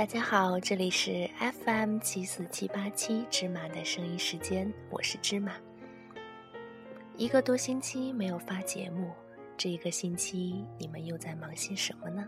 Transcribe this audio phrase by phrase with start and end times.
[0.00, 1.28] 大家好，这里是
[1.62, 5.52] FM 七四七八七芝麻的声音时间，我是芝麻。
[7.18, 9.10] 一个多星期没有发节目，
[9.58, 12.26] 这一个星期你们又在忙些什么呢？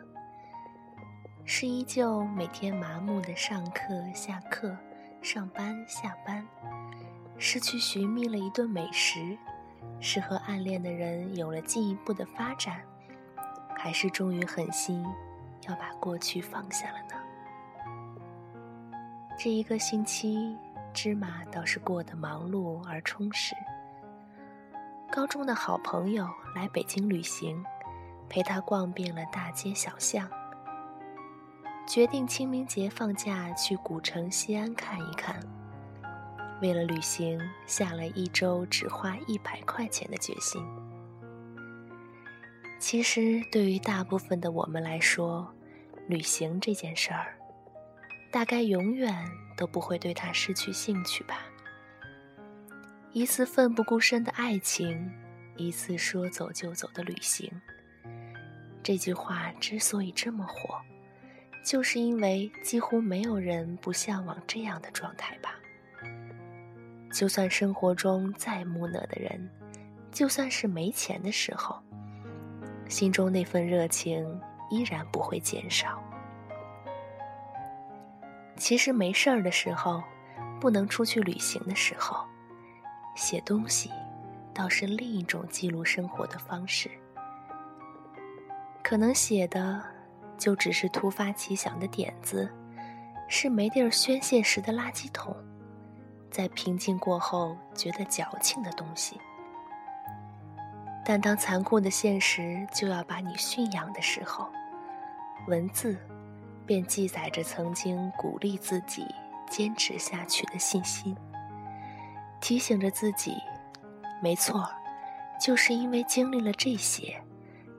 [1.46, 4.76] 是依旧每天麻木的上课、下课、
[5.22, 6.46] 上班、下班，
[7.38, 9.34] 是去寻觅了一顿美食，
[9.98, 12.82] 是和暗恋的人有了进一步的发展，
[13.74, 15.02] 还是终于狠心
[15.66, 17.21] 要把过去放下了呢？
[19.44, 20.56] 这一个星期，
[20.94, 23.56] 芝麻倒是过得忙碌而充实。
[25.10, 27.60] 高中的好朋友来北京旅行，
[28.28, 30.30] 陪他逛遍了大街小巷。
[31.88, 35.40] 决定清明节放假去古城西安看一看。
[36.60, 40.64] 为了旅行，下了一周只花一百块钱的决心。
[42.78, 45.52] 其实，对于大部分的我们来说，
[46.06, 47.36] 旅行这件事儿，
[48.32, 49.14] 大概永远
[49.56, 51.46] 都不会对他失去兴趣吧。
[53.12, 55.12] 一次奋不顾身的爱情，
[55.56, 57.52] 一次说走就走的旅行。
[58.82, 60.80] 这句话之所以这么火，
[61.62, 65.54] 就是因为几乎没有人不向往这样的状态吧。
[67.12, 69.46] 就算生活中再木讷的人，
[70.10, 71.78] 就算是没钱的时候，
[72.88, 74.26] 心中那份热情
[74.70, 76.02] 依然不会减少。
[78.62, 80.00] 其实没事儿的时候，
[80.60, 82.24] 不能出去旅行的时候。
[83.16, 83.90] 写东西，
[84.54, 86.88] 倒是另一种记录生活的方式。
[88.80, 89.82] 可能写的，
[90.38, 92.48] 就只是突发奇想的点子，
[93.26, 95.36] 是没地儿宣泄时的垃圾桶，
[96.30, 99.20] 在平静过后觉得矫情的东西。
[101.04, 104.48] 但当残酷的现实就要把你驯养的时候，
[105.48, 105.98] 文字，
[106.66, 109.06] 便记载着曾经鼓励自己
[109.50, 111.16] 坚持下去的信心。
[112.40, 113.36] 提醒着自己，
[114.20, 114.68] 没错，
[115.40, 117.22] 就是因为经历了这些，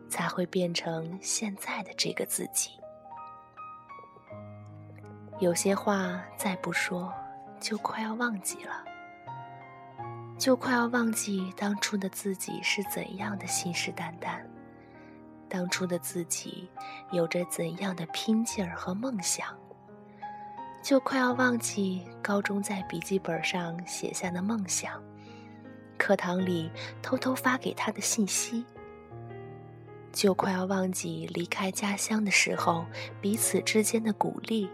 [0.08, 2.72] 才会变成现在的这个自己。
[5.40, 7.14] 有些话再不说，
[7.60, 8.86] 就快要忘记了，
[10.38, 14.40] 就快要忘记当初的自己是怎样的信誓旦旦，
[15.50, 16.70] 当初的自己
[17.14, 19.48] 有着怎样的拼劲儿和梦想。
[20.82, 25.02] 就快要忘记高中在笔记本上写下的梦想，
[25.98, 26.70] 课堂里
[27.02, 28.66] 偷偷发给他的信息。
[30.12, 32.86] 就快要忘记离开家乡的时候
[33.22, 34.70] 彼此之间的鼓励，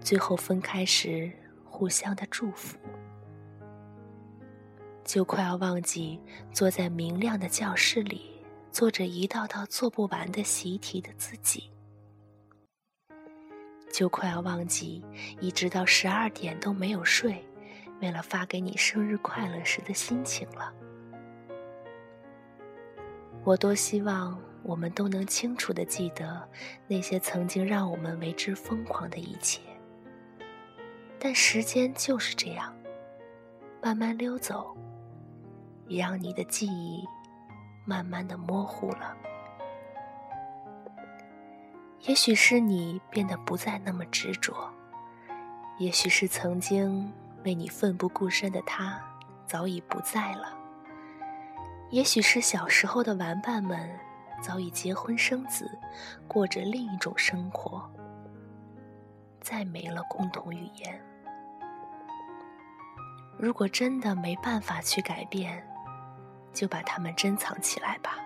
[0.00, 1.32] 最后分开时
[1.64, 2.78] 互相的祝福。
[5.04, 6.20] 就快要忘记
[6.52, 8.35] 坐在明亮的教室里
[8.76, 11.70] 做着一道道做不完的习题的自己。
[13.90, 15.02] 就快要忘记，
[15.40, 17.42] 一直到十二点都没有睡，
[18.02, 20.70] 为了发给你生日快乐时的心情了。
[23.44, 26.46] 我多希望我们都能清楚的记得
[26.86, 29.62] 那些曾经让我们为之疯狂的一切。
[31.18, 32.76] 但时间就是这样，
[33.82, 34.76] 慢慢溜走，
[35.88, 37.02] 让你的记忆
[37.86, 39.16] 慢慢的模糊了。
[42.00, 44.70] 也许是你变得不再那么执着，
[45.78, 47.12] 也许是曾经
[47.44, 49.00] 为你奋不顾身的他
[49.46, 50.56] 早已不在了，
[51.90, 53.88] 也许是小时候的玩伴们
[54.42, 55.68] 早已结婚生子，
[56.28, 57.90] 过着另一种生活，
[59.40, 61.00] 再没了共同语言。
[63.38, 65.66] 如果真的没办法去改变，
[66.56, 68.16] 就把它们珍藏起来吧。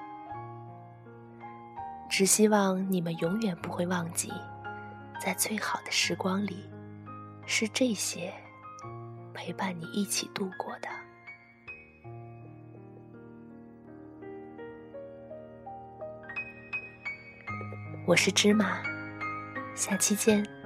[2.09, 4.33] 只希望你们永远不会忘记，
[5.21, 6.65] 在最好的时光里，
[7.45, 8.33] 是这些
[9.35, 10.89] 陪伴你一起度过的。
[18.07, 18.81] 我是芝麻，
[19.75, 20.60] 下期见。